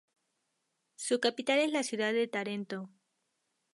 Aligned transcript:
Su 0.95 1.19
capital 1.19 1.59
es 1.59 1.71
la 1.71 1.83
ciudad 1.83 2.11
de 2.11 2.27
Tarento. 2.27 2.89